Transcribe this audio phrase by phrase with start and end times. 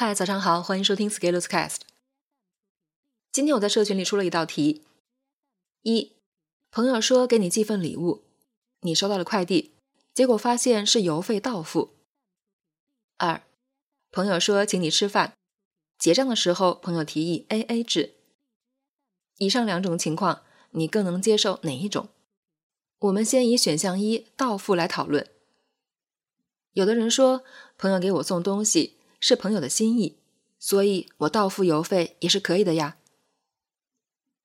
[0.00, 1.78] 嗨，早上好，欢迎收听 Scaleus Cast。
[3.32, 4.84] 今天我在社群里出了一道题：
[5.82, 6.12] 一，
[6.70, 8.22] 朋友说给你寄份礼物，
[8.82, 9.72] 你收到了快递，
[10.14, 11.94] 结果发现是邮费到付；
[13.16, 13.42] 二，
[14.12, 15.36] 朋友说请你吃饭，
[15.98, 18.14] 结账的时候朋友提议 A A 制。
[19.38, 22.08] 以上两种情况，你更能接受哪一种？
[23.00, 25.28] 我们先以选项一到付来讨论。
[26.74, 27.42] 有的人说，
[27.76, 28.97] 朋友给我送东西。
[29.20, 30.18] 是朋友的心意，
[30.58, 32.98] 所以我到付邮费也是可以的呀。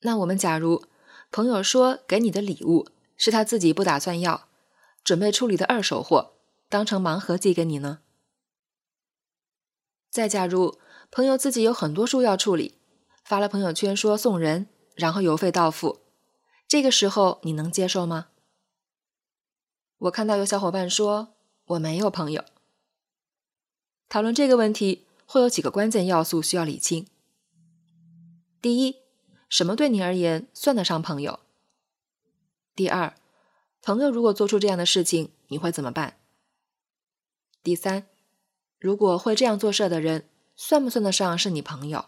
[0.00, 0.84] 那我们假如
[1.30, 4.48] 朋友说给你的礼物是他自己不打算要，
[5.02, 6.34] 准备处理的二手货，
[6.68, 8.00] 当成盲盒寄给你呢？
[10.10, 10.78] 再假如
[11.10, 12.78] 朋友自己有很多书要处理，
[13.24, 16.00] 发了朋友圈说送人，然后邮费到付，
[16.68, 18.28] 这个时候你能接受吗？
[19.98, 22.44] 我看到有小伙伴说我没有朋友。
[24.08, 27.06] 讨论这个问题会有几个关键要素需要理清。
[28.60, 28.96] 第一，
[29.48, 31.40] 什么对你而言算得上朋友？
[32.74, 33.14] 第二，
[33.82, 36.18] 朋友如果做出这样的事情，你会怎么办？
[37.62, 38.06] 第三，
[38.78, 42.06] 如果会这样做事的人，算不算得上是你朋友？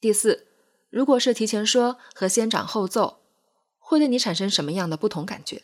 [0.00, 0.48] 第四，
[0.90, 3.20] 如果是提前说和先斩后奏，
[3.78, 5.62] 会对你产生什么样的不同感觉？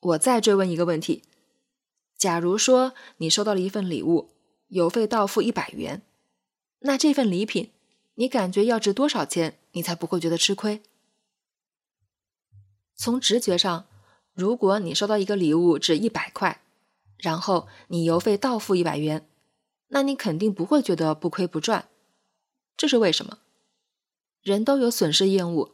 [0.00, 1.22] 我再追问一个问题。
[2.20, 4.28] 假如说你收到了一份礼物，
[4.68, 6.02] 邮费到付一百元，
[6.80, 7.70] 那这份礼品
[8.16, 10.82] 你感觉要值多少钱，你才不会觉得吃亏？
[12.94, 13.86] 从直觉上，
[14.34, 16.60] 如果你收到一个礼物值一百块，
[17.16, 19.26] 然后你邮费到付一百元，
[19.88, 21.88] 那你肯定不会觉得不亏不赚。
[22.76, 23.38] 这是为什么？
[24.42, 25.72] 人都有损失厌恶，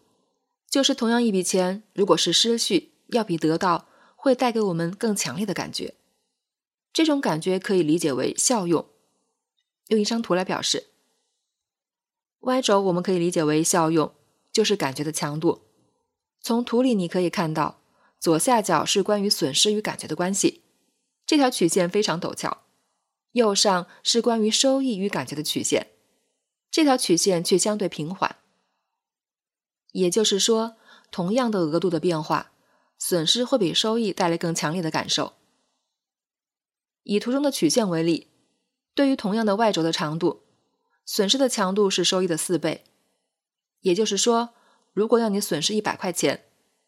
[0.71, 5.95] 就是同样一笔钱，如果是失去，要比得到会带给我们更强烈的感觉。
[6.97, 8.89] 这种感觉可以理解为效用。
[9.89, 10.87] 用一张图来表示
[12.41, 14.15] ，y 轴我们可以理解为效用，
[14.51, 15.61] 就是感觉的强度。
[16.41, 17.83] 从图里你可以看到，
[18.19, 20.63] 左下角是关于损失与感觉的关系，
[21.27, 22.63] 这条曲线非常陡峭；
[23.33, 25.89] 右上是关于收益与感觉的曲线，
[26.71, 28.37] 这条曲线却相对平缓。
[29.93, 30.77] 也就是说，
[31.11, 32.53] 同样的额度的变化，
[32.99, 35.35] 损失会比收益带来更强烈的感受。
[37.07, 38.27] 以图中的曲线为例，
[38.93, 40.43] 对于同样的 y 轴的长度，
[41.05, 42.83] 损失的强度是收益的四倍。
[43.83, 44.55] 也就是说，
[44.93, 46.47] 如果要你损失一百块钱，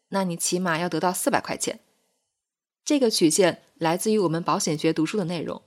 [0.09, 1.79] 那你起码要得到四百块钱。
[2.83, 5.61] 这个曲线来自于我们保险学读书的内容。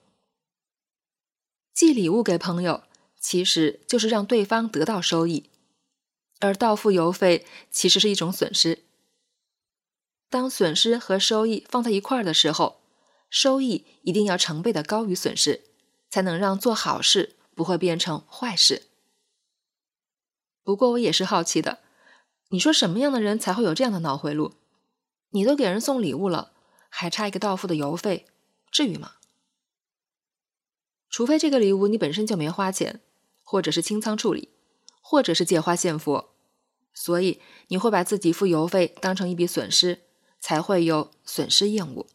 [1.72, 2.82] 寄礼物给朋友，
[3.18, 5.48] 其实就是让对方得到收益，
[6.40, 8.80] 而到付邮费其实是一种损失。
[10.28, 12.81] 当损失和收益放在一块儿的时候，
[13.32, 15.62] 收益一定要成倍的高于损失，
[16.10, 18.82] 才能让做好事不会变成坏事。
[20.62, 21.78] 不过我也是好奇的，
[22.50, 24.52] 你说什么样的人才会有这样的脑回路？
[25.30, 26.52] 你都给人送礼物了，
[26.90, 28.26] 还差一个到付的邮费，
[28.70, 29.12] 至于吗？
[31.08, 33.00] 除非这个礼物你本身就没花钱，
[33.42, 34.50] 或者是清仓处理，
[35.00, 36.34] 或者是借花献佛，
[36.92, 40.02] 所以你会把自己付邮费当成一笔损失，
[40.38, 42.06] 才会有损失厌恶。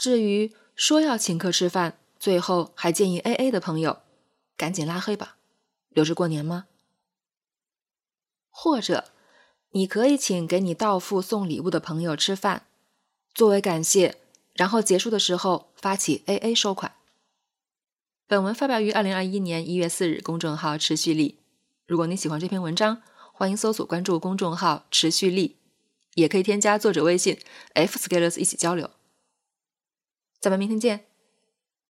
[0.00, 4.00] 至于说要请客吃饭，最后还建议 A A 的朋友，
[4.56, 5.36] 赶紧拉黑吧，
[5.90, 6.68] 留着过年吗？
[8.48, 9.10] 或者，
[9.72, 12.66] 你可以请给你到付送礼物的朋友吃饭，
[13.34, 14.16] 作为感谢，
[14.54, 16.94] 然后结束的时候发起 A A 收款。
[18.26, 21.40] 本文发表于二零二一年一月四日，公众号持续力。
[21.86, 23.02] 如果你喜欢这篇文章，
[23.34, 25.58] 欢迎搜索关注公众号持续力，
[26.14, 27.38] 也可以添加作者微信
[27.74, 28.90] F Scalers 一起交流。
[30.40, 31.09] 咱们明天见。